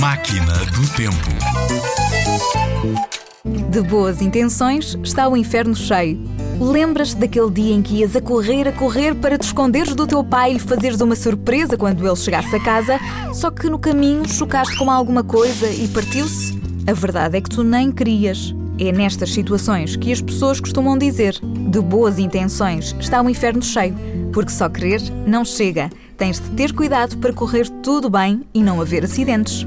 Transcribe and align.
Máquina 0.00 0.54
do 0.72 0.88
Tempo. 0.96 1.28
De 3.68 3.82
boas 3.82 4.22
intenções 4.22 4.96
está 5.04 5.28
o 5.28 5.36
inferno 5.36 5.76
cheio. 5.76 6.18
Lembras-te 6.58 7.16
daquele 7.16 7.50
dia 7.50 7.74
em 7.74 7.82
que 7.82 7.96
ias 7.96 8.16
a 8.16 8.20
correr, 8.22 8.66
a 8.66 8.72
correr 8.72 9.14
para 9.14 9.36
te 9.36 9.42
esconderes 9.42 9.94
do 9.94 10.06
teu 10.06 10.24
pai 10.24 10.52
e 10.52 10.54
lhe 10.54 10.58
fazeres 10.58 11.02
uma 11.02 11.14
surpresa 11.14 11.76
quando 11.76 12.06
ele 12.06 12.16
chegasse 12.16 12.56
a 12.56 12.64
casa, 12.64 12.98
só 13.34 13.50
que 13.50 13.68
no 13.68 13.78
caminho 13.78 14.26
chocaste 14.26 14.74
com 14.78 14.90
alguma 14.90 15.22
coisa 15.22 15.68
e 15.68 15.86
partiu-se? 15.88 16.58
A 16.86 16.94
verdade 16.94 17.36
é 17.36 17.40
que 17.42 17.50
tu 17.50 17.62
nem 17.62 17.92
querias. 17.92 18.54
É 18.78 18.90
nestas 18.92 19.34
situações 19.34 19.96
que 19.96 20.10
as 20.10 20.22
pessoas 20.22 20.60
costumam 20.60 20.96
dizer: 20.96 21.38
de 21.42 21.80
boas 21.82 22.18
intenções 22.18 22.96
está 22.98 23.20
o 23.20 23.28
inferno 23.28 23.62
cheio, 23.62 23.94
porque 24.32 24.50
só 24.50 24.66
querer 24.66 25.02
não 25.26 25.44
chega. 25.44 25.90
Tens 26.20 26.38
de 26.38 26.50
ter 26.50 26.74
cuidado 26.74 27.16
para 27.16 27.32
correr 27.32 27.66
tudo 27.82 28.10
bem 28.10 28.42
e 28.52 28.62
não 28.62 28.78
haver 28.78 29.04
acidentes. 29.04 29.66